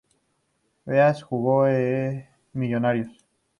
Báez 0.87 1.21
jugó 1.21 1.67
en 1.67 2.25
Millonarios. 2.53 3.15